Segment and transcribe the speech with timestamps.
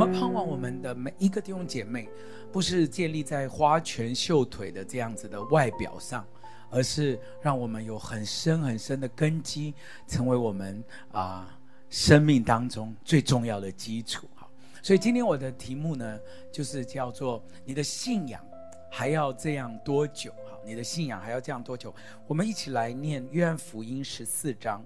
[0.00, 2.08] 我们盼望我们的每一个弟兄姐妹，
[2.50, 6.26] 不是建立在花拳绣腿的这样子的外表上，
[6.70, 9.74] 而是让我们有很深很深的根基，
[10.06, 10.82] 成为我们
[11.12, 11.54] 啊、
[11.90, 14.26] 生命当中最重要的基础。
[14.36, 14.50] 好，
[14.82, 16.18] 所以今天我的题目呢，
[16.50, 18.42] 就是叫做你的信仰
[18.90, 20.32] 还要这样多久？
[20.50, 21.94] 好，你的信仰还要这样多久？
[22.26, 24.82] 我们一起来念约翰福音十四章。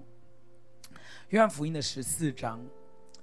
[1.29, 2.59] 约翰福音的十四章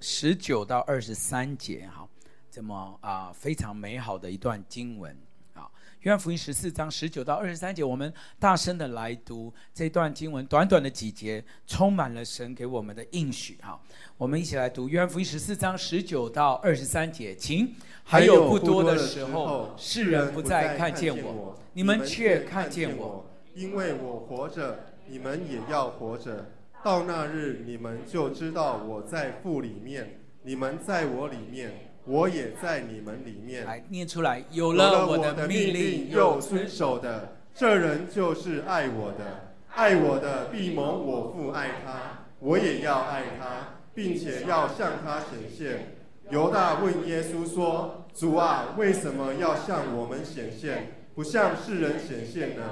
[0.05, 2.05] 十九到二十三节，哈，
[2.51, 5.17] 这么啊非常美好的一段经文
[5.53, 5.65] 啊。
[6.01, 13.81] 约翰福音十四章十九到二十三节，我们大声的来读这段经文，短短的几节，充满了神给我们的应许哈。
[14.17, 17.73] 我们一起来读约翰福音十四章十九到二十三节，请。
[18.03, 23.25] 还有不多的时候，世人不再看见我，你们却看见我，
[23.55, 26.49] 因为我活着，你们也要活着。
[26.83, 31.71] 到那日，你们就知道我在父里面，你们在我里面，
[32.03, 33.65] 我也在你们里面。
[33.65, 39.53] 来念出来，有了我的命令又遵守的，这人就是爱我的。
[39.75, 45.95] 爱我的必蒙我父爱他，我也要爱他，并且要向他显现。
[46.29, 52.63] 犹大问耶稣说：“主啊，为什么要向我们显现，不向世人显现呢？”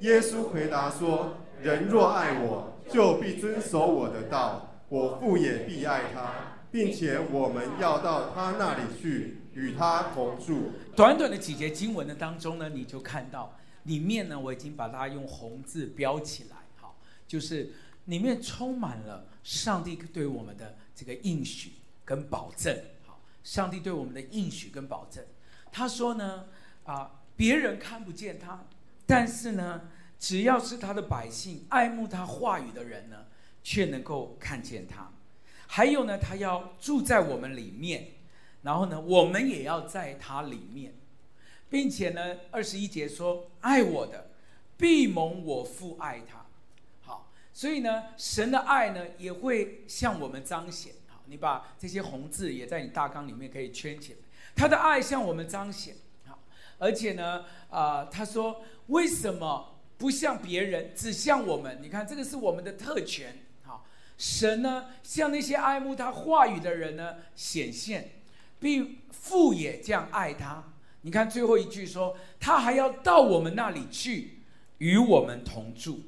[0.00, 10.72] 耶稣回答说：“人若爱我。”就必遵守我的道，我父也必爱他，并且我们要到他那里去，与他同住。
[10.96, 17.72] 短短的几节经文的当中呢，你就看到里面呢，我已经把它用红字标起来，好，就是
[18.06, 21.72] 里面充满了上帝对我们的这个应许
[22.04, 25.22] 跟保证，好，上帝对我们的应许跟保证。
[25.70, 26.46] 他说呢，
[26.84, 28.64] 啊，别人看不见他，
[29.06, 29.82] 但是呢。
[30.18, 33.26] 只要是他的百姓，爱慕他话语的人呢，
[33.62, 35.12] 却能够看见他。
[35.68, 38.14] 还有呢，他要住在我们里面，
[38.62, 40.94] 然后呢，我们也要在他里面，
[41.70, 44.30] 并且呢，二十一节说：“爱我的，
[44.76, 46.46] 必蒙我父爱他。”
[47.00, 50.94] 好，所以呢，神的爱呢，也会向我们彰显。
[51.06, 54.18] 好，你把这些红字也在你大纲里面可以圈起来。
[54.56, 55.94] 他的爱向我们彰显。
[56.26, 56.42] 好，
[56.78, 59.77] 而且呢，啊、他说为什么？
[59.98, 61.80] 不像别人，只像我们。
[61.82, 63.36] 你看，这个是我们的特权。
[63.64, 63.84] 好，
[64.16, 68.12] 神呢，向那些爱慕他话语的人呢显现，
[68.60, 70.72] 并父也这样爱他。
[71.02, 74.42] 你看最后一句说，他还要到我们那里去，
[74.78, 76.00] 与我们同住。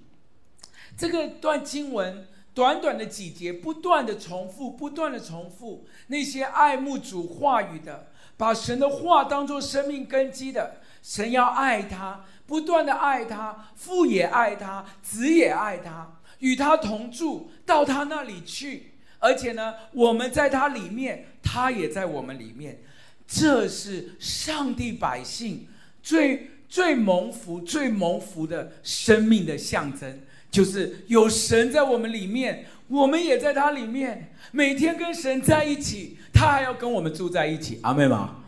[0.96, 5.86] 这个段经文短短的几节，不断的重复，不断的重复。
[6.06, 12.24] 那些爱慕主话语的，把神的话当作生命根基的，神要爱他。
[12.50, 18.94] 不断的爱他，父也爱他，子也爱他，与他同住，到他那里去。
[19.20, 22.80] 而且呢，我们在他里面，他也在我们里面。
[23.24, 25.68] 这是上帝百姓
[26.02, 30.18] 最最蒙福、最蒙福的生命的象征，
[30.50, 37.78] 就是有神在我们里面，我们也在他里面，每天跟神在一起，他还要跟我们住在一起。
[37.84, 38.38] 阿妹吗？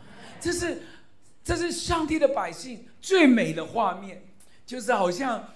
[0.40, 0.82] 这是
[1.44, 2.88] 这是上帝的百姓。
[3.00, 4.22] 最美的画面，
[4.64, 5.52] 就是好像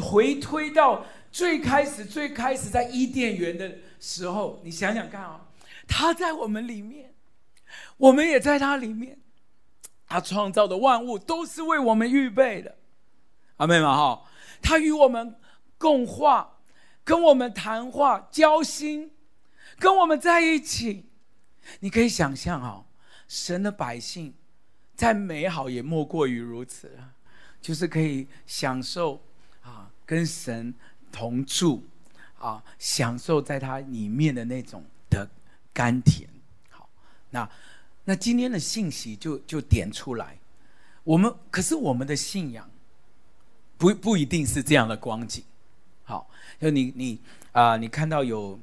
[0.00, 4.60] 回推到最开始、最开始在伊甸园的时候。
[4.64, 5.46] 你想想看啊、
[5.86, 7.14] 他在我们里面，
[7.96, 9.18] 我们也在他里面。
[10.06, 12.76] 他创造的万物都是为我们预备的，
[13.56, 14.22] 阿们哈。
[14.60, 15.36] 他与我们
[15.78, 16.58] 共话，
[17.02, 19.12] 跟我们谈话、交心，
[19.78, 21.10] 跟我们在一起。
[21.80, 22.86] 你可以想象啊、哦，
[23.28, 24.34] 神的百姓。
[24.96, 26.88] 再美好也莫过于如此，
[27.60, 29.20] 就是可以享受
[29.60, 30.72] 啊，跟神
[31.10, 31.84] 同住
[32.38, 35.28] 啊，享受在他里面的那种的
[35.72, 36.30] 甘甜。
[36.70, 36.88] 好，
[37.30, 37.50] 那
[38.04, 40.38] 那今天的信息就就点出来，
[41.02, 42.70] 我们可是我们的信仰
[43.76, 45.42] 不不一定是这样的光景。
[46.04, 46.30] 好，
[46.60, 47.20] 就你你
[47.50, 48.56] 啊、你看到有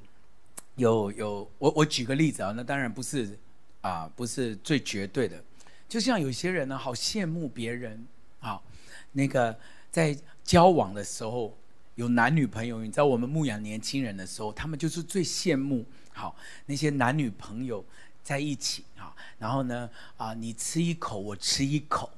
[0.78, 3.38] 有有，我我举个例子啊，那当然不是
[3.82, 5.44] 啊，不是最绝对的。
[5.90, 8.08] 就像有些人呢，好羡慕别人，
[8.40, 8.64] 好，
[9.12, 9.58] 那个
[9.92, 11.58] 在交往的时候
[11.96, 16.36] 有男女朋友，你知道我们牧养年轻人的时候，他们就是最羡慕，好
[16.66, 17.84] 那些男女朋友
[18.24, 22.10] 在一起啊，然后呢啊，你吃一口我吃一口，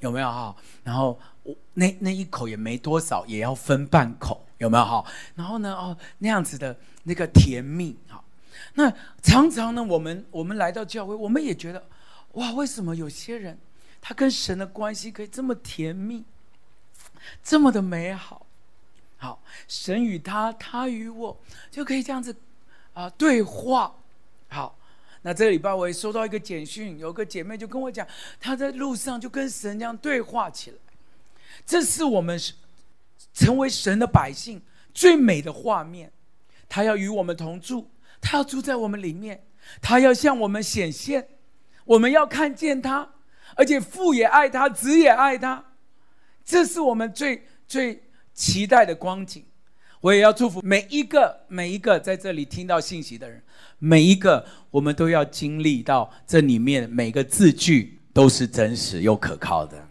[0.00, 0.54] 有没有哈？
[0.84, 5.02] 然后我那那一口也没多少，也要分半口，有没有哈？
[5.34, 8.22] 然后呢哦那样子的那个甜蜜，好，
[8.74, 8.92] 那
[9.22, 11.84] 常常呢我们我们来到教会，我们也觉得。
[12.32, 13.58] 哇，为什么有些人
[14.00, 16.24] 他跟神的关系可以这么甜蜜，
[17.42, 18.46] 这么的美好？
[19.18, 21.38] 好，神与他，他与我，
[21.70, 22.34] 就可以这样子
[22.94, 23.94] 啊对话。
[24.48, 24.78] 好，
[25.20, 28.06] 那这个礼拜我也收到一个简讯，有个姐妹就跟我讲，
[28.40, 30.76] 她在路上就跟神这样对话起来。
[31.66, 32.40] 这是我们
[33.34, 34.62] 成为神的百姓
[34.94, 36.10] 最美的画面。
[36.68, 37.90] 他要与我们同住，
[38.22, 39.44] 他要住在我们里面，
[39.82, 41.28] 他要向我们显现，
[41.84, 43.06] 我们要看见他，
[43.56, 45.62] 而且父也爱他，子也爱他。
[46.42, 48.02] 这是我们最最
[48.32, 49.44] 期待的光景。
[50.00, 53.42] 我也要祝福每一个每一个在这里听到信息的人，
[53.78, 59.86] 每一个我们都要经历到这里面每个字句都是真实又可靠的。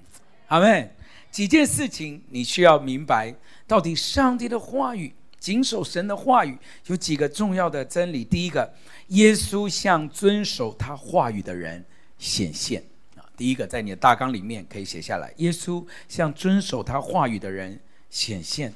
[0.48, 0.90] 阿们。
[1.32, 3.34] 几件事情你需要明白，
[3.66, 8.24] 到底上帝的话语，谨守神的话语有几个重要的真理。
[8.24, 8.74] 第一个，
[9.08, 11.84] 耶稣向遵守他话语的人
[12.18, 12.82] 显现
[13.18, 13.26] 啊。
[13.36, 17.78] 第一个，在你的大纲里面可以写下来：耶稣向遵守他话语的人
[18.10, 18.74] 显现。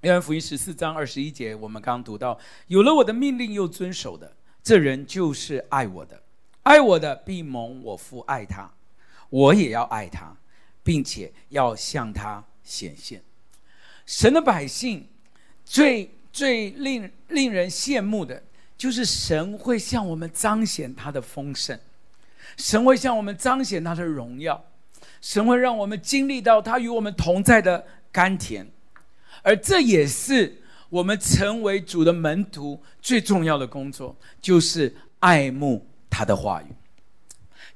[0.00, 2.36] 约翰福音十四章二十一节，我们刚刚读到：
[2.66, 6.20] 有了我的命令又遵守的，这人就是爱我的。
[6.62, 8.72] 爱我的必蒙我父爱他，
[9.28, 10.36] 我也要爱他。
[10.82, 13.22] 并且要向他显现，
[14.06, 15.06] 神的百姓
[15.70, 18.42] 最最令令人羡慕的，
[18.76, 21.78] 就是神会向我们彰显他的丰盛，
[22.56, 24.64] 神会向我们彰显他的荣耀，
[25.20, 28.68] 神会让我们经历到他与我们同在的甘甜，
[29.42, 36.66] 而这也是我们成为主的门徒最重要的工作，就是爱慕他的话语。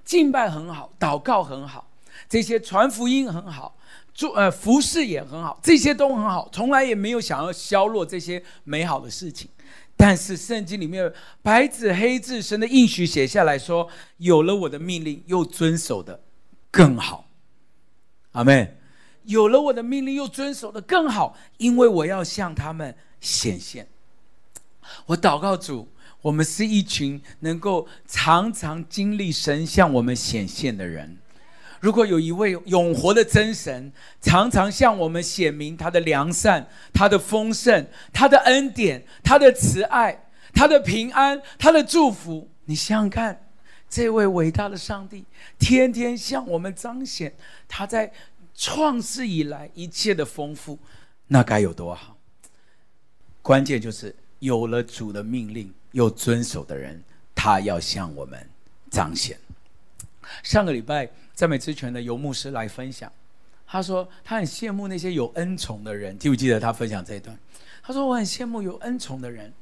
[0.04, 1.88] 敬拜很好，祷告很好。
[2.28, 3.76] 这些传福音很好，
[4.12, 9.48] 做呃服侍也很好，这些都很好，从来也没有想要削弱这些美好的事情。
[9.96, 11.12] 但是圣经里面
[11.42, 13.88] 白纸黑字，神的应许写下来说
[14.18, 16.20] ：“有了我的命令又遵守的
[16.70, 17.28] 更好。”
[18.32, 18.78] 阿门。
[19.26, 23.88] 有了我的命令又遵守的更好，因为我要向他们显现。
[25.06, 25.88] 我祷告主，
[26.20, 31.16] 我们是一群能够常常经历神向我们显现的人。
[31.84, 33.92] 如果有一位永活的真神，
[34.22, 43.38] 常常向我们显明他的良善、他的丰盛、他的恩典、他的慈爱、他的平安、他的祝福，你想想看，
[43.86, 45.26] 这位伟大的上帝
[45.58, 47.36] 天天向我们彰显
[47.68, 48.10] 他在
[48.54, 50.78] 创世以来一切的丰富，
[51.26, 52.16] 那该有多好？
[53.42, 57.04] 关键就是有了主的命令又遵守的人，
[57.34, 58.48] 他要向我们
[58.90, 59.38] 彰显。
[60.42, 61.08] 上个礼拜。
[61.34, 63.10] 赞美之泉的游牧师来分享，
[63.66, 67.36] 他说他很羡慕那些有恩宠的人，记不记得他分享这一段？
[67.82, 69.52] 他说我很羡慕有恩宠的人，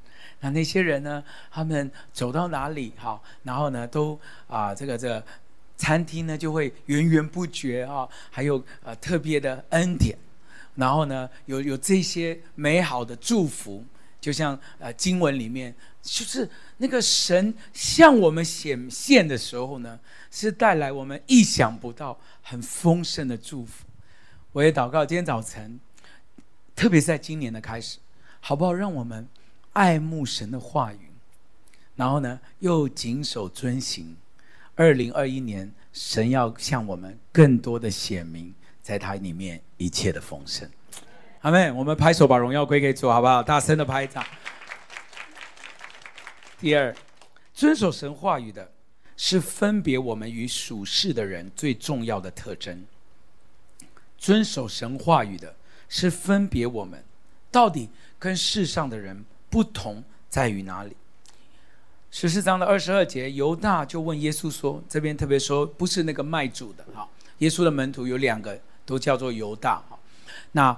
[0.41, 1.25] 那那些人呢？
[1.51, 5.25] 他们走到哪里，哈，然后呢，都啊，这个这个
[5.79, 10.15] 餐厅呢就会源源不绝啊，还有呃特别的恩典，
[10.75, 13.83] 然后呢，有有这些美好的祝福，
[14.23, 16.49] 就像呃经文里面，就是
[16.79, 20.01] 那个神向我们显现的时候呢。
[20.35, 23.85] 是带来我们意想不到、很丰盛的祝福。
[24.53, 25.79] 我也祷告，今天早晨，
[26.75, 27.99] 特别是在今年的开始，
[28.41, 28.73] 好不好？
[28.73, 29.29] 让我们
[29.75, 31.11] 爱慕神的话语，
[31.97, 34.17] 然后呢，又谨守遵行。
[34.75, 40.67] 二零二一年，神要向我们更多的显明，在他里面一切的丰盛。
[41.43, 43.43] 阿妹，我们拍手把荣耀归给主，好不好？
[43.43, 44.25] 大声的拍掌。
[46.59, 46.94] 第二，
[47.53, 48.73] 遵守神话语的。
[49.15, 52.85] 是分别我们与属世的人最重要的特征。
[54.19, 55.55] 遵守神话语的，
[55.88, 57.05] 是分别我们
[57.52, 57.88] 到底
[58.19, 60.97] 跟世上的人不同在于哪里？
[62.11, 67.09] 十四章的二十二节，犹大就问耶稣说：“这边特别说，不是那个卖主的哈。
[67.38, 69.97] 耶稣的门徒有两个，都叫做犹大哈。
[70.50, 70.76] 那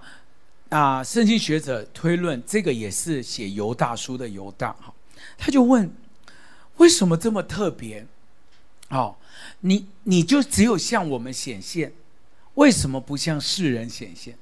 [0.75, 4.93] 啊，圣经学者推论，这个也是写犹大书的犹大哈。
[5.39, 5.95] 他就问：
[6.79, 8.05] 为什么这么特别？”
[8.91, 9.21] 好，
[9.61, 11.93] 你你就只有向我们显现，
[12.55, 14.37] 为什么不向世人显现？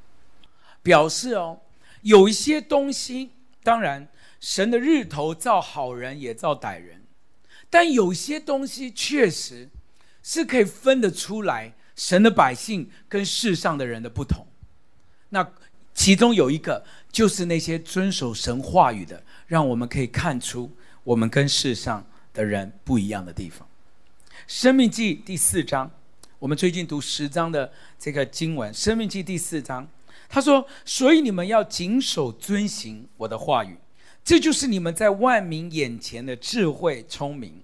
[0.83, 1.61] 表示哦，
[2.01, 4.09] 有一些东西，当然
[4.41, 7.03] 神的日头照好人也照歹人，
[7.69, 9.69] 但有些东西确实
[10.23, 14.47] 是可以分得出来，神的百姓跟世上的人的不同。
[15.29, 15.53] 那
[15.95, 20.71] 其中有一个，就是那些遵守神话语的，让我们可以看出
[21.05, 23.67] 我们跟世上的人不一样的地方。
[24.47, 25.91] 生命记第四章，
[26.39, 28.73] 我们最近读十章的这个经文。
[28.75, 29.87] 生命记第四章，
[30.29, 33.77] 他说：“所以你们要谨守遵行我的话语，
[34.25, 37.63] 这就是你们在万民眼前的智慧聪明。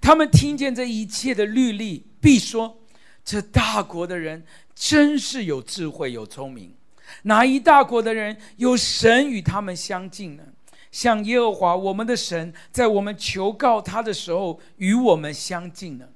[0.00, 2.78] 他们听见这一切的律例，必说：
[3.24, 6.74] 这大国的人真是有智慧有聪明。
[7.22, 10.42] 哪一大国的人有神与他们相近呢？
[10.90, 16.06] 像耶和华我们的神在我们求告他的时候与我们相近呢？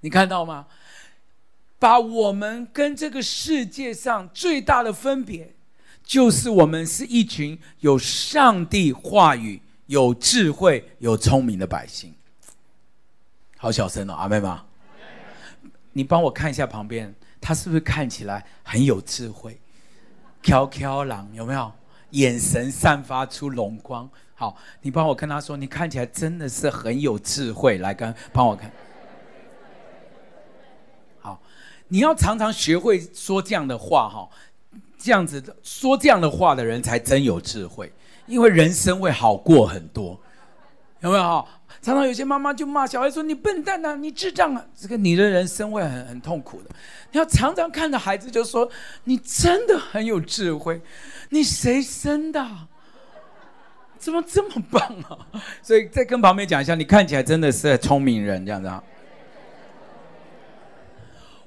[0.00, 0.66] 你看到吗？
[1.78, 5.54] 把我们跟这个世界上最大的分别，
[6.04, 12.14] 就是我们是一群有上帝话语、有智慧、有聪明的百姓。
[13.56, 14.66] 好小声哦，阿妹吗？
[15.92, 19.58] 你帮我看一下旁边，他是不是看起来很有智慧？
[20.40, 21.72] 飘飘狼有没有？
[22.10, 24.10] 眼神散发出龙光。
[24.34, 27.78] 好，你帮我跟他说，你看起来真的是很有智慧。
[27.78, 28.68] 来，跟帮我看。
[31.20, 31.40] 好，
[31.86, 34.28] 你要常常学会说这样的话哈，
[34.98, 37.92] 这样子说这样的话的人才真有智慧，
[38.26, 40.18] 因为人生会好过很多，
[41.00, 41.46] 有没有哈？
[41.82, 46.68] 常常有些妈妈就骂小孩说：“你笨蛋呐，你智障啊！”这个你的人生会很很痛苦的。
[47.10, 48.70] 你要常常看着孩子就说
[49.04, 50.82] ：“你真的很有智慧，
[51.30, 52.46] 你谁生的？
[53.98, 58.84] 怎么这么棒啊？”所以再跟旁边讲一下，你看起来真的是聪明人这样子啊。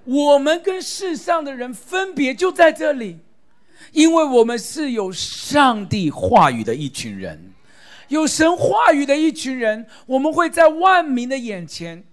[0.06, 3.20] 我们跟世上的人分别就在这里，
[3.92, 7.54] 因为我们是有上帝话语的一群人。
[8.14, 12.04] 有神话语的一群人，我们会在万民的眼前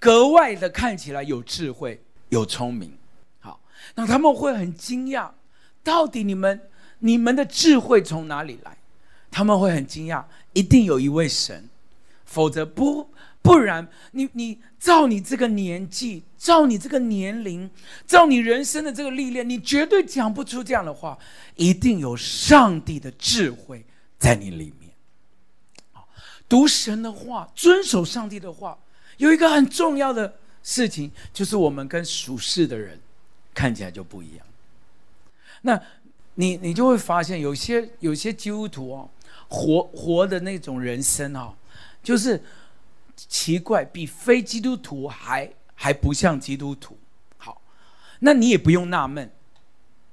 [0.00, 2.92] 格外的看起来有智慧、有聪明。
[3.38, 3.60] 好，
[3.94, 5.30] 那他们会很惊讶，
[5.84, 6.60] 到底你们、
[6.98, 8.76] 你们的智慧从哪里来？
[9.30, 11.68] 他们会很惊讶，一定有一位神，
[12.24, 13.08] 否则不
[13.40, 17.70] 不然，你你照你这个年纪，照你这个年龄，
[18.04, 21.16] 照你人生的这个历练，你绝对讲不出这样的话。
[21.54, 23.84] 一定有上帝的智慧
[24.18, 24.85] 在你里面。
[26.48, 28.78] 读神的话，遵守上帝的话，
[29.16, 33.00] 有一个很重要的事情，就是我们跟属世的人
[33.52, 34.46] 看起来就不一样。
[35.62, 35.80] 那
[36.34, 39.10] 你你就会发现，有些有些基督徒哦，
[39.48, 41.54] 活活的那种人生哦，
[42.02, 42.40] 就是
[43.16, 46.96] 奇怪，比非基督徒还还不像基督徒。
[47.38, 47.60] 好，
[48.20, 49.28] 那你也不用纳闷，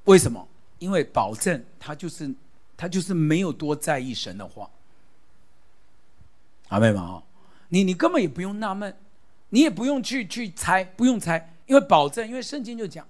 [0.05, 0.47] 为什么？
[0.79, 2.33] 因为保证他就是
[2.75, 4.69] 他就是没有多在意神的话。
[6.73, 7.21] 阿妹们啊，
[7.69, 8.97] 你你根本也不用纳闷，
[9.49, 13.07] 你也不用去去猜，不用猜，因为保证，因为圣经就讲，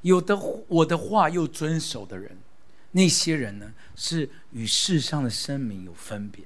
[0.00, 0.34] 有的
[0.66, 2.38] 我的话又遵守的人，
[2.92, 6.42] 那些人呢是与世上的生命有分别。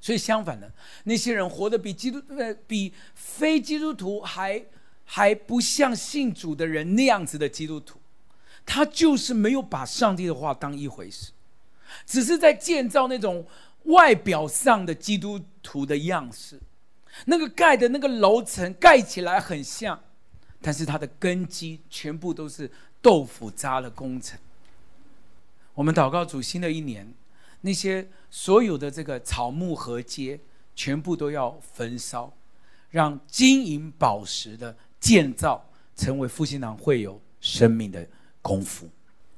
[0.00, 0.72] 所以相反的，
[1.04, 4.64] 那些人活得比基督呃比非基督徒还
[5.04, 7.98] 还不像信主的人那样子的基督徒，
[8.64, 11.32] 他就是没有把上帝的话当一回事，
[12.06, 13.46] 只是在建造那种。
[13.86, 16.60] 外表上的基督徒的样式，
[17.26, 20.00] 那个盖的那个楼层盖起来很像，
[20.60, 24.38] 但是它的根基全部都是豆腐渣的工程。
[25.74, 27.14] 我们祷告主，新的一年，
[27.60, 30.40] 那些所有的这个草木和街，
[30.74, 32.32] 全部都要焚烧，
[32.90, 35.64] 让金银宝石的建造
[35.94, 38.04] 成为复兴堂会有生命的
[38.42, 38.88] 功夫。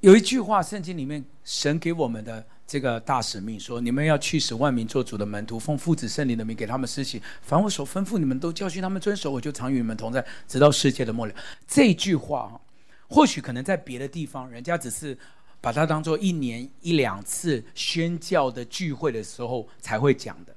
[0.00, 2.46] 有一句话，圣经里面神给我们的。
[2.68, 7.18] 这个大使命说：“你们要去使万民做主的门徒，奉父子圣灵的名给他们施行。
[7.40, 9.30] 凡我所吩咐你们，都教训他们遵守。
[9.30, 11.34] 我就常与你们同在，直到世界的末了。”
[11.66, 12.60] 这句话，
[13.08, 15.16] 或许可能在别的地方，人家只是
[15.62, 20.54] 把它当做一年一两次宣教的聚会的时候才会讲的。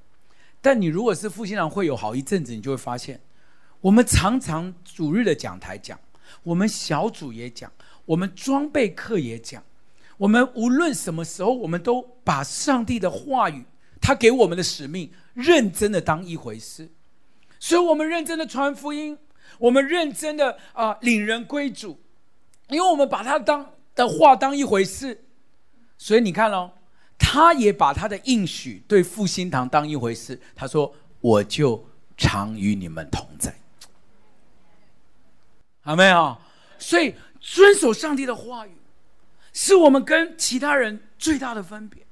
[0.60, 3.22] 但你如果是复兴堂会有好一阵子，你就会发现，
[3.80, 5.98] 我们常常主日的讲台讲，
[6.44, 7.72] 我们小组也讲，
[8.04, 9.64] 我们装备课也讲。
[10.22, 13.66] 我们无论什么时候，我们都把上帝的话语，
[14.00, 16.92] 他给我们的使命，认真的当一回事。
[17.60, 19.18] 所以，我们认真的传福音，
[19.58, 22.00] 我们认真的啊、领人归主，
[22.70, 25.24] 因为我们把他当的话当一回事。
[25.98, 26.72] 所以你看哦，
[27.18, 30.40] 他也把他的应许对复兴堂当一回事。
[30.56, 31.84] 他说：“我就
[32.16, 33.56] 常与你们同在。”
[35.82, 36.38] 好没有？
[36.78, 38.72] 所以遵守上帝的话语。
[39.54, 42.06] 是我们跟其他人最大的分别。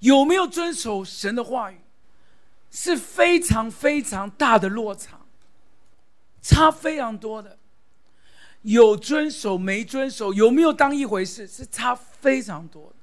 [0.00, 1.80] 有没有遵守神的话语，
[2.70, 5.20] 是非常非常大的落差，
[6.42, 7.58] 差非常多的。
[8.62, 12.96] 有遵守没遵守，有没有当一回事，是差非常多的。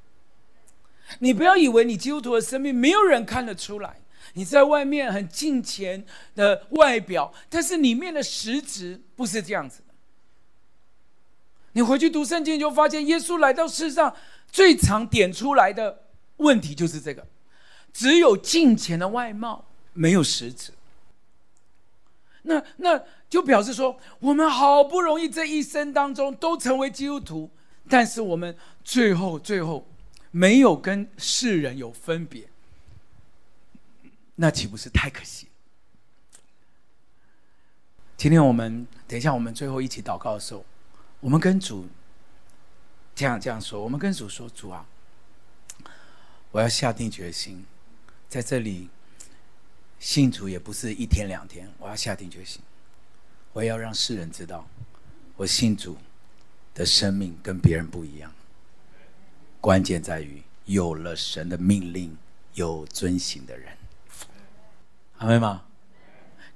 [1.19, 4.01] 你不要以为你基督徒的生命没有人看得出来，
[4.33, 9.82] 你在外面很敬虔的外表，但是里面的实质不是这样子。
[11.73, 14.15] 你回去读圣经，就发现耶稣来到世上
[14.51, 16.03] 最常点出来的
[16.37, 17.27] 问题就是这个：
[17.91, 20.71] 只有金钱的外貌，没有实质。
[22.43, 27.49] 那那就表示说，我们好不容易这一生当中都成为基督徒，
[27.89, 29.87] 但是我们最后最后
[30.29, 32.47] 没有跟世人有分别，
[34.35, 35.47] 那岂不是太可惜？
[38.17, 40.65] 今天我们等一下，我们最后一起祷告的时候，
[41.23, 41.87] 我们跟主
[43.15, 44.85] 这样这样说：我们跟主说，主啊，
[46.51, 47.63] 我要下定决心，
[48.27, 48.89] 在这里
[49.99, 52.61] 信主也不是一天两天，我要下定决心，
[53.53, 54.67] 我要让世人知道，
[55.37, 55.95] 我信主
[56.75, 58.29] 的生命跟别人不一样。
[59.61, 62.17] 关键在于有了神的命令，
[62.55, 63.71] 有遵行的人，
[65.19, 65.63] 阿们吗？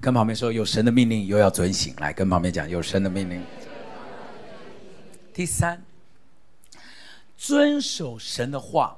[0.01, 3.41] 跟旁边说，有神的命令又要遵行，来跟旁边讲，有神的命令。
[5.37, 5.85] 第三，
[7.37, 8.97] 遵守神的话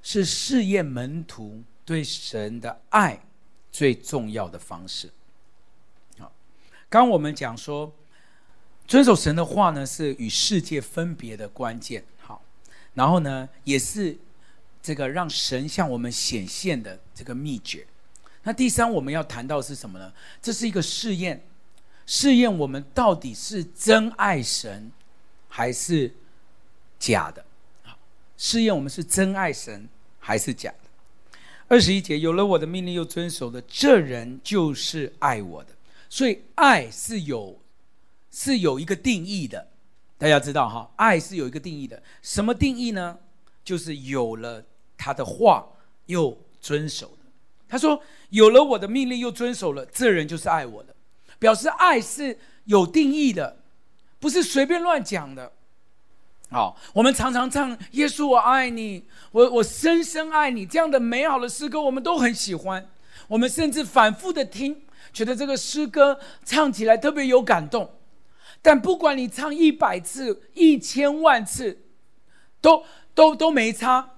[0.00, 3.20] 是试验门徒对神的爱
[3.72, 5.10] 最重要的方式。
[6.20, 6.32] 好，
[6.88, 7.92] 刚我们讲说，
[8.86, 12.04] 遵守神的话呢，是与世界分别的关键。
[12.20, 12.40] 好
[12.94, 14.16] 然后呢，也是
[14.80, 17.84] 这个让神向我们显现的这个秘诀。
[18.44, 20.12] 那第三，我们要谈到是什么呢？
[20.40, 21.44] 这是一个试验，
[22.06, 24.92] 试验我们到底是真爱神
[25.54, 26.10] 还是
[26.98, 27.44] 假的。
[28.38, 29.86] 试验我们是真爱神
[30.18, 31.36] 还是假的。
[31.68, 35.70] 二十一节，有了我的命令又遵守的，这人就是爱我的。
[36.08, 37.60] 所以爱是有
[38.30, 39.68] 是有一个定义的。
[40.16, 42.02] 大家知道哈，爱是有一个定义的。
[42.22, 43.18] 什么定义呢？
[43.62, 44.64] 就是有了
[44.96, 45.68] 他的话
[46.06, 47.30] 又遵守的。
[47.68, 50.94] 他说：“有了我的命令又遵守了，这人就是爱我的。”
[51.38, 53.61] 表示爱是有定义的，
[54.22, 55.50] 不是随便乱讲的。
[56.48, 59.02] 好，我们常常唱“耶稣我爱你，
[59.32, 62.88] 我我深深爱你”这样的美好的诗歌，我们都很喜欢。
[63.26, 67.90] 我们甚至反复的听，觉得这个诗歌唱起来特别有感动。
[68.60, 71.78] 但不管你唱一百次、一千万次，
[72.60, 74.10] 都都都没差，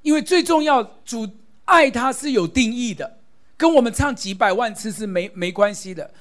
[0.00, 1.28] 因为最重要，主
[1.66, 3.18] 爱他是有定义的，
[3.56, 6.12] 跟我们唱几百万次是没没关系的。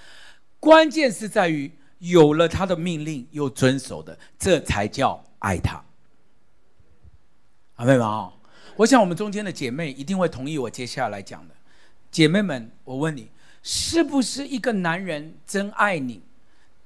[0.60, 1.72] 关键是在于
[2.02, 5.82] 有了他的命令又遵守的，这才叫爱他。
[7.76, 8.34] 阿妹们啊，
[8.76, 11.56] 我想我们中间的姐妹一定会同意我接下来讲的。
[12.10, 13.30] 姐妹们，我问你，
[13.62, 16.22] 是不是一个男人真爱你？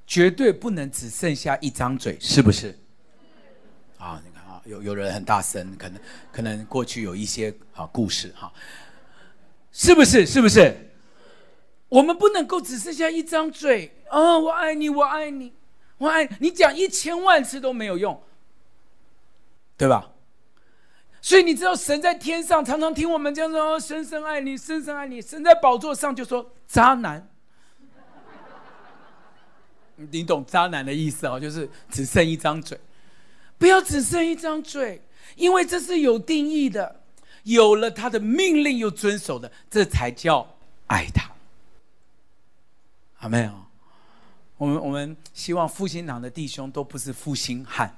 [0.06, 2.78] 绝对不能只剩下一张嘴，是不是？
[3.98, 6.02] 啊，你看啊，有有人很大声，可能
[6.32, 8.52] 可能过去有一些啊故事哈，
[9.72, 10.26] 是不是？
[10.26, 10.85] 是不是？
[11.90, 14.38] 我们不能够只剩下一张嘴啊！
[14.38, 15.54] 我爱你，我爱你，
[15.98, 18.22] 我爱你，讲一千万次都没有用，
[19.78, 20.12] 对吧？
[21.22, 27.28] 所以你知道，神在天上常常听我们这样说：“深深爱你，深深爱你。”神在宝座上就说：“渣男。
[30.12, 32.80] ”你懂渣男的意思哦，就是只剩一张嘴，
[33.58, 35.02] 不要只剩一张嘴，
[35.36, 37.02] 因为这是有定义的，
[37.44, 40.56] 有了他的命令又遵守的，这才叫
[40.88, 41.35] 爱他。
[43.16, 43.66] 好没有？
[44.58, 47.98] 我们我们希望复兴堂的弟兄都不是负心汉，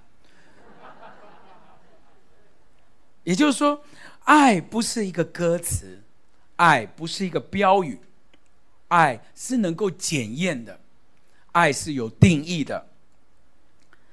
[3.24, 3.84] 也就是说，
[4.24, 6.04] 爱不是一个歌词，
[6.56, 8.00] 爱不是一个标语，
[8.88, 10.80] 爱是能够检验的。
[11.54, 12.88] 爱是有定义的，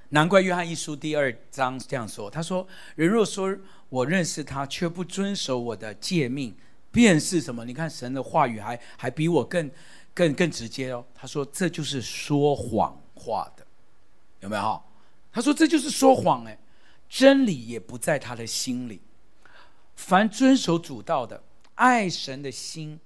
[0.09, 2.31] 难怪约翰一书第二章这样说。
[2.31, 3.55] 他说：“人若说
[3.91, 6.57] 我认识他，却不遵守我的诫命，
[6.91, 7.67] 便是什么？
[7.67, 9.71] 你看神的话语还还比我更
[10.15, 11.05] 更更直接哦。
[11.15, 13.67] 他说这就是说谎话的，
[14.41, 14.83] 有没有？
[15.33, 16.57] 他说这就是说谎哎，
[17.09, 19.01] 真理也不在他的心里。
[19.97, 21.43] 凡遵守主道的，
[21.75, 22.99] 爱神的心，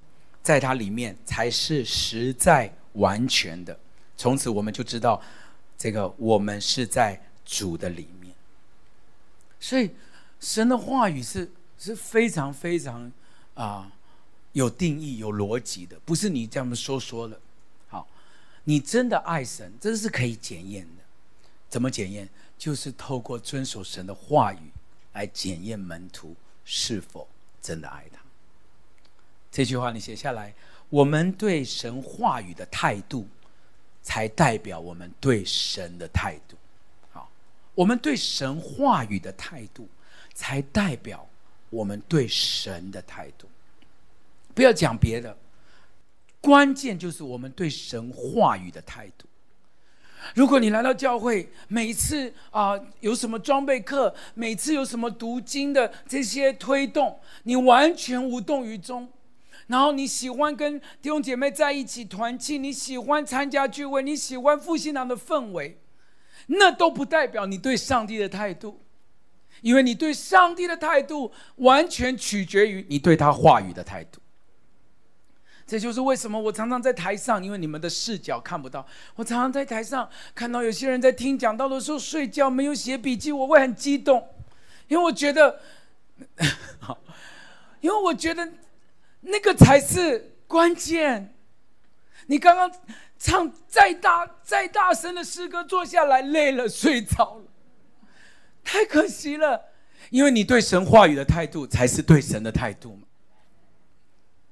[0.43, 3.79] 在他里面才是实在完全的。”
[4.17, 5.23] 从此我们就知道，
[5.77, 8.35] 这个我们是在主的里面。
[9.61, 9.91] 所以
[10.41, 13.11] 神的话语是是非常非常
[13.55, 13.91] 啊、
[14.59, 17.41] 有定义、有逻辑的，不是你这么说说的。
[17.89, 18.07] 好，
[18.65, 21.03] 你真的爱神，这是可以检验的。
[21.69, 22.29] 怎么检验？
[22.57, 24.71] 就是透过遵守神的话语
[25.13, 27.27] 来检验门徒是否
[27.63, 28.21] 真的爱他。
[29.51, 30.55] 这句话你写下来，
[30.89, 33.27] 我们对神话语的态度。
[34.01, 36.57] 才代表我们对神的态度，
[37.13, 37.29] 好，
[37.75, 39.87] 我们对神话语的态度，
[40.33, 41.29] 才代表
[41.69, 43.47] 我们对神的态度。
[44.59, 45.39] 不要讲别的，
[46.41, 49.25] 关键就是我们对神话语的态度。
[50.35, 59.09] 如果你来到教会，每次啊、有什么装备课，每次有什么读经的这些推动，你完全无动于衷。
[59.69, 65.79] 然后你喜欢跟弟兄姐妹在一起团契，你喜欢参加聚会，你喜欢复兴堂的氛围，
[66.49, 68.81] 那都不代表你对上帝的态度。
[69.61, 74.21] 因为你对上帝的态度完全取决于你对他话语的态度。
[75.69, 78.87] 这就是为什么我常常在台上，因为你们的视角看不到。
[79.15, 84.27] 我常常在台上看到有些人在听讲道的时候睡觉，没有写笔记，我会很激动，
[84.87, 85.61] 因为我觉得，
[86.81, 86.97] 好，
[87.83, 88.51] 因为我觉得
[89.21, 91.35] 那个才是关键。
[92.29, 92.73] 你刚刚
[93.19, 97.45] 唱再大再大声的诗歌，坐下来累了睡着了，
[98.65, 99.67] 太可惜了。
[100.09, 103.03] 因为你对神话语的态度，才是对神的态度嘛。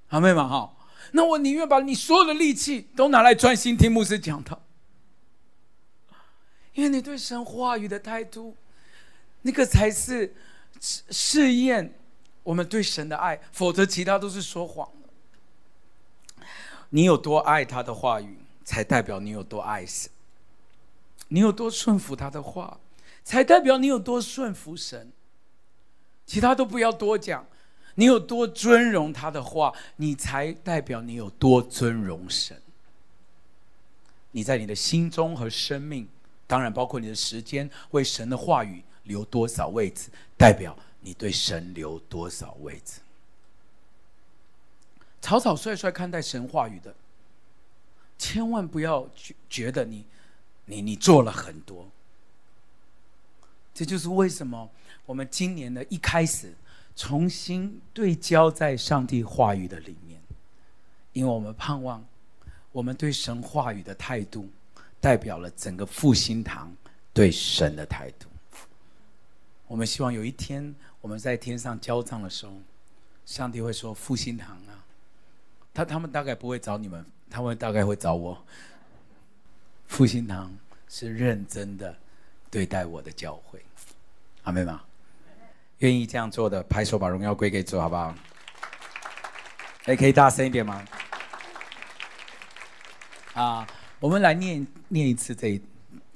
[0.09, 0.75] 好，妹们哈。
[1.13, 4.63] 那我宁愿把你所有的力气都拿来专心听牧师讲道，
[6.75, 8.57] 因为你对神话语的态度，
[9.43, 10.35] 那个才是
[10.81, 11.95] 试验
[12.43, 16.45] 我们对神的爱，否则其他都是说谎的。
[16.91, 20.11] 你有多爱他的话语，才代表你有多爱神；
[21.29, 22.79] 你有多顺服他的话，
[23.25, 25.13] 才代表你有多顺服神。
[26.27, 27.47] 其他都不要多讲。
[27.97, 32.61] 你有多尊荣他的话，你才代表你有多尊荣神。
[34.33, 36.07] 你在你的心中和生命，
[36.47, 43.01] 当然包括你的时间，为神的话语留多少位置，代表你对神留多少位置。
[45.23, 46.95] 草草率率看待神话语的，
[48.19, 50.05] 千万不要觉觉得你，
[50.67, 51.89] 你你做了很多。
[53.73, 54.71] 这就是为什么
[55.07, 56.55] 我们今年的一开始。
[56.97, 60.19] 重新对焦在上帝话语的里面，
[61.13, 62.03] 因为我们盼望，
[62.73, 64.49] 我们对神话语的态度，
[64.99, 66.75] 代表了整个复兴堂
[67.13, 68.27] 对神的态度。
[69.67, 72.53] 我们希望有一天我们在天上交账的时候，
[73.27, 74.83] 上帝会说：“复兴堂啊，
[75.75, 78.43] 他他们大概不会找你们，他们大概会找我。
[79.87, 80.57] 复兴堂
[80.89, 81.95] 是认真的
[82.51, 83.63] 对待我的教会，
[84.45, 84.83] 阿们吗？”
[85.79, 88.15] 愿意这样做的，拍手把荣耀归给主，好不好？
[89.85, 90.83] 哎，可以大声一点吗？
[93.35, 93.67] 啊，
[94.01, 95.61] 我们来念念一次这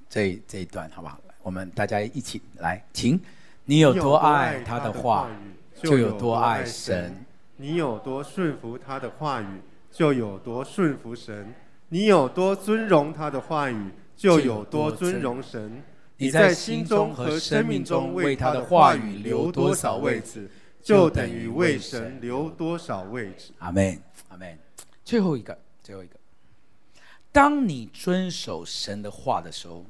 [0.09, 1.21] 这这一段，好不好？
[1.43, 3.21] 我们大家一起来，请。
[3.67, 7.13] 你有多爱他的话语，就有多爱神；
[7.57, 9.61] 你有多顺服他的话语，
[9.93, 11.45] 就有多顺服神；
[11.91, 15.85] 你有多尊荣他的话语，就有多尊荣神。
[16.21, 20.51] 你在心中和生命中为他的话语留多少位置，
[20.83, 23.53] 就等于为神留多少位置。
[23.59, 24.59] 阿门，阿门。
[25.03, 26.17] 最后一个，最后一个。
[27.33, 29.87] 当你遵守神的话的时候，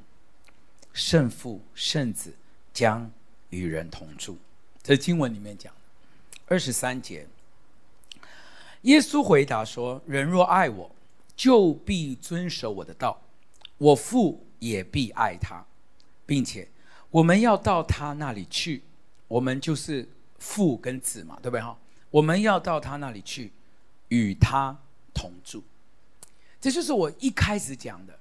[0.93, 2.33] 圣父、圣子
[2.71, 3.11] 将
[3.49, 4.37] 与人同住。
[4.81, 5.73] 这经文里面讲，
[6.45, 7.27] 二十三节，
[8.83, 10.89] 耶稣回答说：“人若爱我，
[11.35, 13.21] 就必遵守我的道，
[13.77, 15.61] 我父也必爱他。”
[16.25, 16.67] 并且
[17.09, 18.83] 我们要到他那里去，
[19.27, 20.07] 我们就是
[20.39, 21.77] 父跟子嘛，对不对哈？
[22.09, 23.51] 我们要到他那里去，
[24.09, 24.77] 与他
[25.13, 25.63] 同住。
[26.59, 28.19] 这就是我一开始讲的，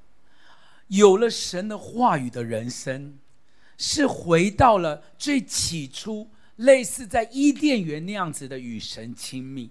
[0.88, 3.18] 有了神的话语的人生，
[3.76, 9.70] 是回到了最起初，类似在伊甸园那样子的与神亲密。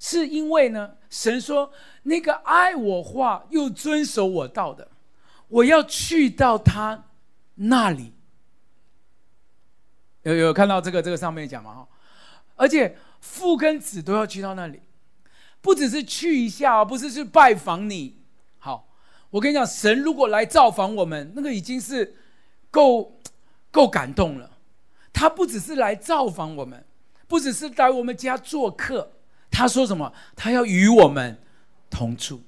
[0.00, 1.72] 是因为呢，神说
[2.04, 4.90] 那个爱我话又遵守我道的。
[5.48, 7.06] 我要去到他
[7.54, 8.12] 那里，
[10.22, 11.74] 有有看到这个这个上面讲吗？
[11.74, 11.88] 哈，
[12.56, 14.80] 而且父跟子都要去到那里，
[15.60, 18.18] 不只是去一下，不是去拜访你。
[18.58, 18.88] 好，
[19.30, 22.16] 我跟你讲，神如果来造访我们，那个已经是
[22.70, 23.18] 够
[23.70, 24.50] 够感动了。
[25.12, 26.84] 他不只是来造访我们，
[27.26, 29.14] 不只是来我们家做客，
[29.50, 30.12] 他说什么？
[30.36, 31.42] 他要与我们
[31.90, 32.42] 同住。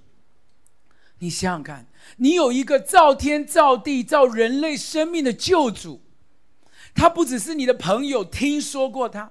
[1.21, 6.03] 你想想看，你有一个造天造地造人类生命的救主，
[6.95, 9.31] 他不只是你的朋友，听说过他，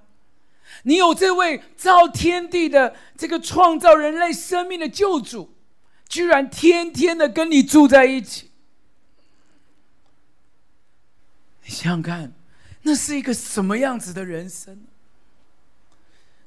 [0.83, 5.55] 你有这位造天地的这个创造人类生命的救主，
[6.07, 8.51] 居然天天的跟你住在一起。
[11.63, 12.31] 你想想看，
[12.83, 14.85] 那是一个什么样子的人生？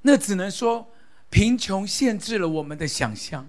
[0.02, 0.88] 那只能说，
[1.30, 3.48] 贫穷限制了我们的想象。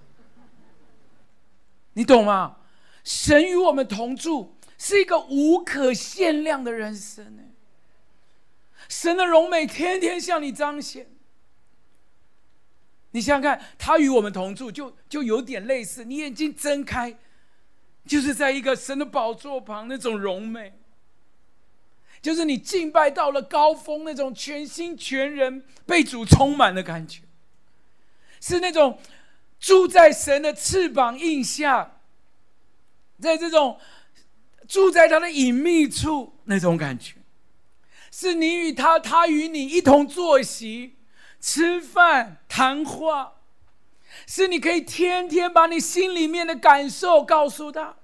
[1.94, 2.58] 你懂吗？
[3.04, 7.44] 神与我们同住，是一个无可限量的人生呢。
[8.88, 11.08] 神的荣美天天向你彰显。
[13.12, 17.18] 你想想看，他与我们同住，就就有点类似，你眼睛睁开，
[18.08, 20.74] 就是在一个神的宝座旁那种荣美，
[22.22, 27.22] 就是你敬拜到了高峰那种全心全人被主充满的感觉，
[28.40, 28.98] 是那种。
[29.64, 32.02] 住在神的翅膀荫下，
[33.18, 33.80] 在这种
[34.68, 37.16] 住在他的隐秘处那种感觉，
[38.12, 40.98] 是你与他，他与你一同坐席、
[41.40, 43.36] 吃饭、谈话，
[44.28, 47.96] 是你可以天天把你心里面的感受告诉他，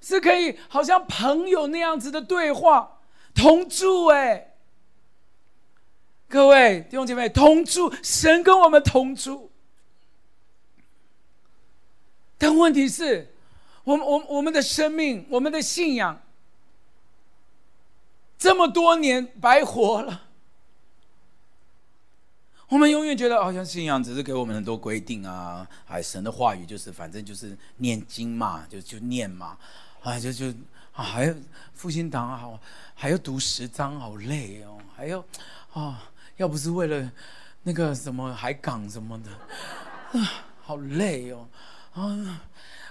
[0.00, 3.00] 是可以好像朋友那样子的对话，
[3.34, 4.54] 同住哎。
[6.26, 9.52] 各位弟兄姐妹，同住，神跟我们同住。
[12.38, 13.34] 但问题是，
[13.84, 16.20] 我们、我、我们的生命，我们的信仰，
[18.38, 20.22] 这么多年白活了。
[22.68, 29.56] 我们永远觉得，好像信仰只是给我们很多规定啊，哎，神的话语就是，反正就是念经嘛，就就念嘛，
[30.02, 30.46] 啊，就就
[30.92, 31.34] 啊，还要
[31.74, 32.58] 复兴堂，好，
[32.94, 35.24] 还要读十章，好累哦，还要
[35.72, 36.10] 啊。
[36.36, 37.10] 要不是为了
[37.62, 39.30] 那个什么海港什么的，
[40.20, 41.48] 啊，好累哦，
[41.96, 42.42] 啊，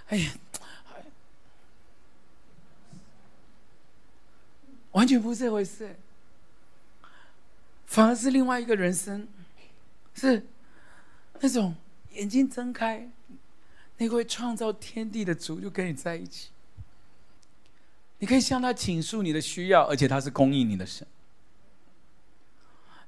[0.08, 0.32] 哎呀，
[4.94, 5.96] 完全不是这回事，
[7.86, 9.28] 反而是另外一个人生，
[10.16, 10.48] 是
[11.40, 11.76] 那种
[12.14, 13.08] 眼睛睁开，
[13.98, 16.50] 那个会创造天地的主就跟你在一起，
[18.18, 21.06] 你可以向他倾诉你的需要，而且他是供应你的神。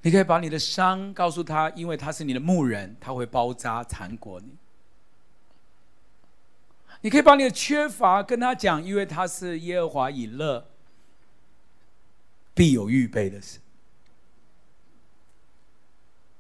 [0.04, 4.56] 你可以把你的伤告诉他，因为他是你的牧人，他会包扎缠裹你。
[7.02, 10.68] 你可以把你的缺乏跟他讲，因为他是耶和华以勒，
[12.54, 13.60] 必有预备的事。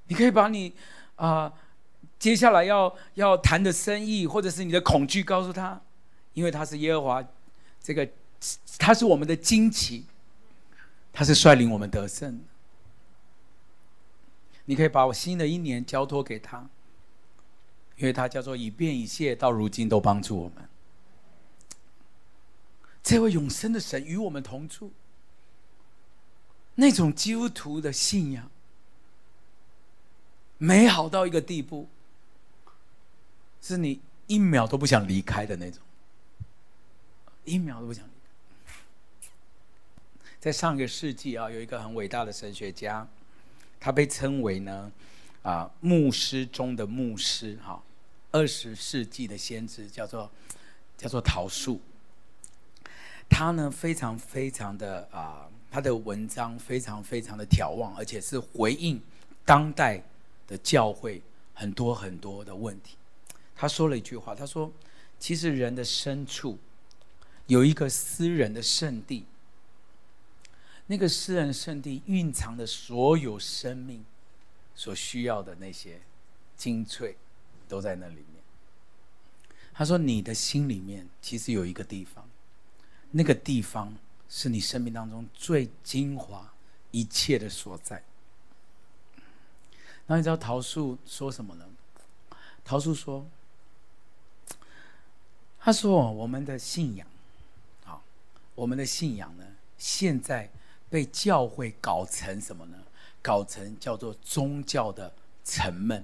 [0.08, 0.74] 你可以把你
[1.17, 1.54] 啊、
[2.17, 5.82] 接下来要要谈的生意，或者是你的恐惧告诉他，
[6.34, 7.24] 因为他是耶和华，
[7.82, 8.08] 这个
[8.80, 10.06] 他是我们的惊奇，
[11.12, 12.39] 他是率领我们得胜。
[14.65, 16.70] 你可以把我新的一年交托给他，
[17.98, 20.68] 因为他叫做以便以谢，到如今都帮助我们。
[23.04, 24.92] 这位永生的神与我们同住，
[26.76, 28.50] 那种基督徒的信仰，
[30.58, 31.88] 美好到一个地步，
[33.62, 35.82] 是你一秒都不想离开的那种，
[37.46, 38.12] 一秒都不想离。
[40.40, 43.08] 在上个世纪啊，有一个很伟大的神学家。
[43.80, 44.92] 他被称为呢，
[45.44, 47.80] 啊，牧师中的牧师，哈，
[48.32, 50.30] 二十世纪的先知叫做
[50.98, 51.82] 叫做陶树。
[53.30, 59.02] 他呢非常非常的啊，他的文章非常非常的眺望，而且是回应
[59.46, 60.04] 当代
[60.48, 61.22] 的教会
[61.54, 62.96] 很多很多的问题。
[63.56, 64.72] 他说了一句话，他说
[65.20, 66.58] ：“其实人的深处
[67.48, 69.26] 有一个私人的圣地。”
[70.90, 74.06] 那个私人圣地蕴藏的所有生命
[74.74, 76.00] 所需要的那些
[76.56, 77.18] 精粹，
[77.67, 78.25] 都在那里面。
[79.73, 82.27] 他说：“你的心里面其实有一个地方，
[83.12, 83.95] 那个地方
[84.30, 86.53] 是你生命当中最精华
[86.91, 88.03] 一切的所在。”
[90.08, 91.65] 那你知道桃树说什么呢？
[92.63, 93.27] 桃树说
[95.60, 97.08] ：“他说我们的信仰，
[97.86, 98.01] 啊，
[98.56, 99.45] 我们的信仰呢，
[99.77, 100.49] 现在。”
[100.89, 102.77] 被教会搞成什么呢？
[103.21, 106.01] 搞成叫做宗教的沉闷。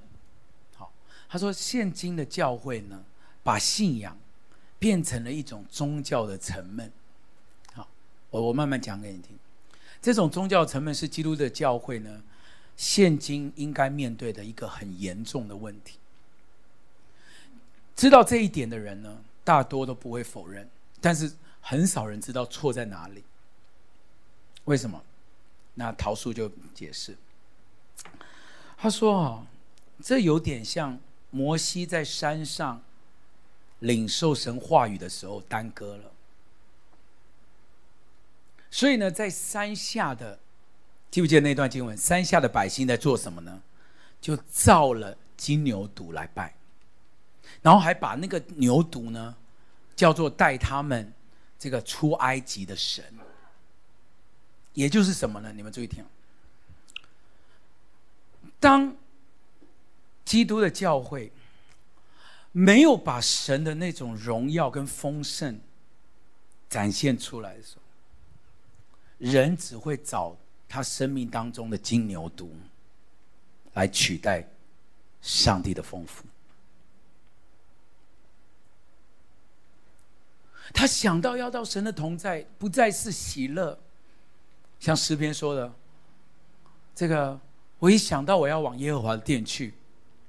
[1.33, 3.03] 他说现今的教会呢，
[3.41, 4.15] 把信仰
[4.77, 6.91] 变成了一种宗教的沉闷。
[7.73, 7.89] 好，
[8.29, 9.35] 我我慢慢讲给你听。
[9.99, 12.21] 这种宗教沉闷是基督的教会呢，
[12.77, 15.97] 现今应该面对的一个很严重的问题。
[17.95, 20.69] 知道这一点的人呢，大多都不会否认，
[21.01, 23.23] 但是很少人知道错在哪里。
[24.65, 25.01] 为什么？
[25.73, 27.17] 那陶树就解释，
[28.77, 29.47] 他说：“啊，
[29.99, 30.99] 这有点像
[31.33, 32.79] 摩西在山上
[33.79, 36.11] 领受神话语的时候耽搁了。
[38.69, 40.37] 所以呢，在山下的，
[41.09, 41.97] 记不记得那段经文？
[41.97, 43.63] 山下的百姓在做什么呢？
[44.21, 46.53] 就造了金牛犊来拜，
[47.63, 49.35] 然后还把那个牛犊呢，
[49.95, 51.11] 叫做带他们
[51.57, 53.03] 这个出埃及的神。”
[54.73, 55.51] 也就是什么呢？
[55.51, 56.05] 你们注意听。
[58.59, 58.95] 当
[60.25, 61.31] 基督的教会
[62.51, 65.59] 没有把神的那种荣耀跟丰盛
[66.69, 67.81] 展现出来的时候，
[69.17, 70.35] 人只会找
[70.67, 72.49] 他生命当中的金牛犊
[73.73, 74.47] 来取代
[75.21, 76.23] 上帝的丰富。
[80.73, 83.77] 他想到要到神的同在，不再是喜乐。
[84.79, 85.71] 像诗篇说的，
[86.95, 87.39] 这个
[87.79, 89.73] 我一想到我要往耶和华的殿去，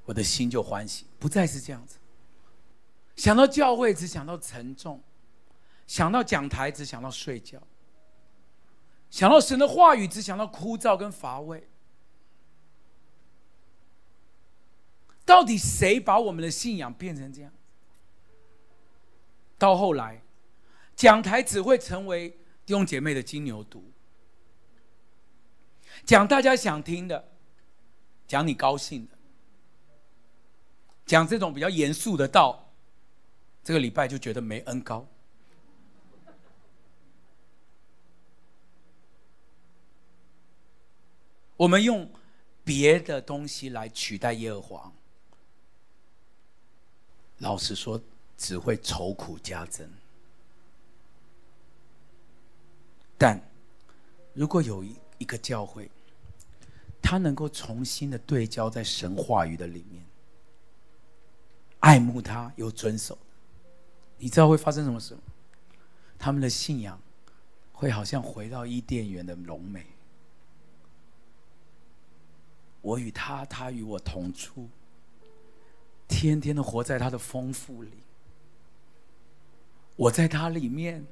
[0.04, 1.98] 我的心就欢喜，不再是这样子。
[3.16, 5.02] 想到教会只想到沉重，
[5.86, 7.62] 想到讲台只想到睡觉，
[9.10, 11.68] 想到神的话语，只想到枯燥跟乏味。
[15.24, 17.50] 到底谁把我们的信仰变成这样？
[19.56, 20.22] 到后来，
[20.94, 22.28] 讲台只会成为
[22.66, 23.80] 弟兄姐妹的金牛犊，
[26.04, 27.32] 讲大家想听的，
[28.26, 29.13] 讲你高兴的，
[31.06, 32.72] 讲这种比较严肃的道，
[33.62, 35.06] 这个礼拜就觉得没恩高。
[41.56, 42.10] 我们用
[42.64, 44.92] 别的东西来取代耶和华，
[47.38, 48.00] 老实说，
[48.36, 49.88] 只会愁苦加增。
[53.16, 53.40] 但
[54.32, 55.88] 如果有一一个教会，
[57.00, 60.04] 他能够重新的对焦在神话语的里面，
[61.84, 63.18] 爱慕他又遵守，
[64.16, 65.20] 你知道会发生什么事吗？
[66.18, 66.98] 他们的信仰
[67.74, 69.84] 会好像回到伊甸园的荣美。
[72.80, 74.66] 我与他，他与我同出，
[76.08, 77.90] 天天的活在他的丰富里。
[79.94, 81.04] 我在他里面，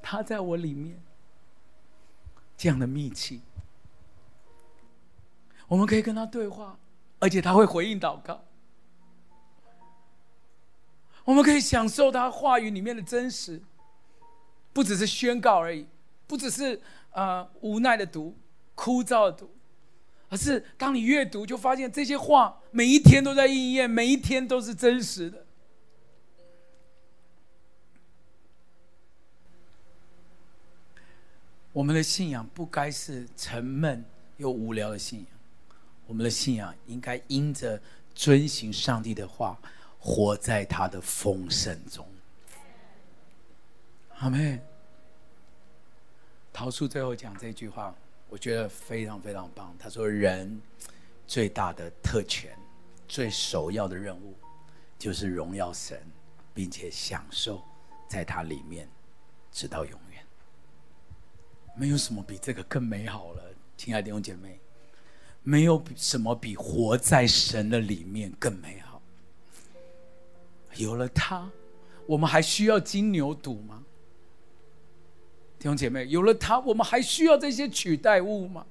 [0.00, 1.02] 他在我里面，
[2.56, 3.40] 这样的密契，
[5.66, 6.78] 我们可以跟他对话，
[7.18, 8.44] 而且他会回应祷告。
[11.24, 13.60] 我们可以享受他话语里面的真实，
[14.72, 15.86] 不只是宣告而已，
[16.26, 16.80] 不只是
[17.12, 18.36] 呃无奈的读、
[18.74, 19.50] 枯燥的读。
[20.28, 25.46] 而是，当你阅读，就发现这些话每一天都在应验，每一天都是真实的。
[31.72, 34.04] 我们的信仰不该是沉闷
[34.36, 35.28] 又无聊的信仰，
[36.06, 37.80] 我们的信仰应该因着
[38.14, 39.58] 遵行上帝的话，
[40.04, 42.06] 活在他的丰盛中。
[44.18, 44.60] 阿妹。
[46.52, 47.92] 陶叔最后讲这句话。
[48.28, 49.72] 我觉得非常非常棒。
[49.78, 50.60] 他说：“人
[51.24, 52.50] 最大的特权、
[53.06, 54.34] 最首要的任务，
[54.98, 56.02] 就是荣耀神，
[56.52, 57.62] 并且享受
[58.08, 58.88] 在他里面，
[59.52, 60.24] 直到永远。
[61.76, 63.42] 没有什么比这个更美好了，
[63.76, 64.58] 亲爱的弟兄姐妹。
[65.44, 68.93] 没有什么比活在神的里面更美好。
[70.76, 71.50] 有了他，
[72.06, 73.82] 我们还需要金牛犊吗？”
[75.58, 78.66] 弟兄姐妹，有了他，我们还需要这些取代物吗？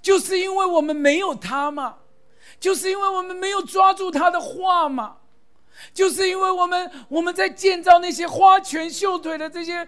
[0.00, 1.98] 就是因为我们没有他嘛，
[2.58, 5.18] 就是因为我们没有抓住他的话嘛，
[5.92, 9.86] 就是因为我们我们在建造那些花拳绣腿的这些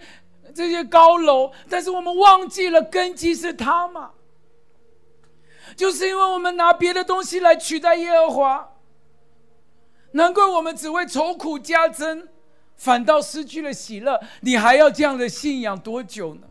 [0.54, 4.10] 这些高楼，但是我们忘记了根基是他嘛，
[5.76, 8.76] 就是因为我们拿别的东西来取代耶和华，
[10.12, 12.28] 难怪我们只会愁苦加增。
[12.74, 16.48] 反倒失去了喜乐，你还要这样的信仰多久呢？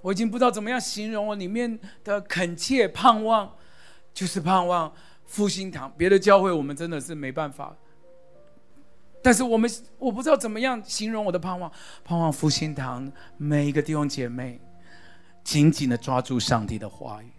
[0.00, 3.56] 我已经不知道怎么样形容我里面的恳切盼望，
[4.14, 4.92] 就是盼望
[5.26, 5.92] 复兴堂。
[5.96, 7.76] 别的教会我们真的是没办法，
[9.20, 11.72] 但是我们我不知道怎么样形容我的盼望。
[12.04, 14.60] 盼望复兴堂每一个弟兄姐妹
[15.42, 17.32] 紧紧的抓住上帝的话语，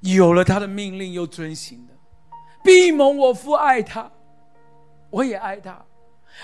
[0.00, 1.92] 有了他的命令又遵行的，
[2.62, 4.10] 必蒙我父爱他。
[5.10, 5.84] 我也爱他，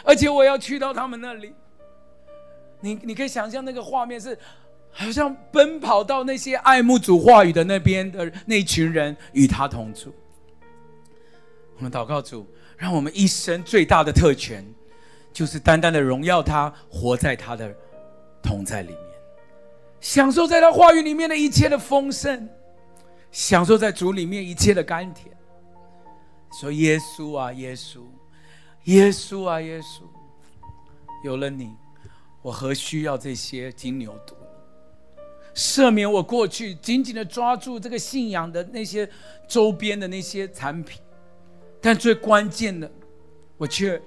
[0.02, 1.54] 而且我要去到他们那里。
[2.80, 4.36] 你你可以想象那个画面是，
[4.90, 10.12] 好像奔跑到那些爱慕主话语的那边的那群人，与他同住。
[11.76, 12.44] 我们祷告主，
[12.76, 14.66] 让我们一生最大的特权，
[15.32, 17.72] 就是单单的荣耀他，活在他的
[18.42, 18.98] 同在里面，
[20.00, 22.48] 享受在他话语里面的一切的丰盛，
[23.30, 25.35] 享受在主里面一切的甘甜。
[26.60, 28.00] 说耶稣啊，耶稣。
[28.84, 30.02] 耶稣啊，耶稣，
[31.24, 31.74] 有了你，
[32.40, 34.32] 我何需要这些金牛犊？
[35.56, 39.10] 赦免我过去紧紧的抓住这个信仰的那些
[39.48, 41.02] 周边的那些产品，
[41.80, 42.88] 但最关键的，
[43.56, 44.00] 我却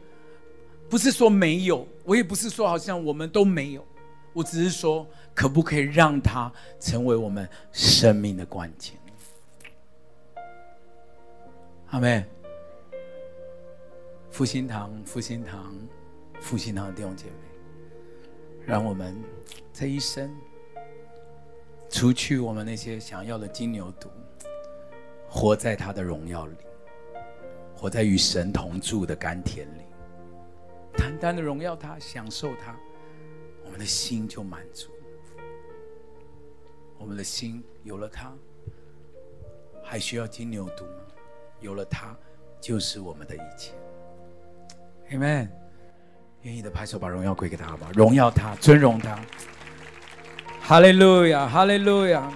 [0.89, 3.85] 不是说没有，我也不是说好像我们都没有，
[4.31, 8.95] 我只是说，可不可以让它成为我们生命的关键？
[11.89, 12.38] 阿门。
[14.31, 15.75] 复兴堂，复兴堂，
[16.39, 17.31] 复兴堂的弟兄姐妹，
[18.65, 19.21] 让我们
[19.73, 20.33] 这一生，
[21.89, 24.07] 除去我们那些想要的金牛犊，
[25.27, 26.55] 活在他的荣耀里，
[27.75, 29.81] 活在与神同住的甘甜里，
[30.93, 32.77] 单单的荣耀他，享受他，
[33.65, 34.89] 我们的心就满足。
[36.97, 38.33] 我们的心有了他，
[39.83, 41.03] 还需要金牛犊吗？
[41.59, 42.15] 有了他，
[42.61, 43.73] 就是我们的一切。
[45.11, 45.47] Amen。
[46.43, 49.19] 愿意的拍手，把荣耀归给他好不好，荣耀他，尊荣他。
[50.61, 52.31] 哈利路亚，哈利路亚。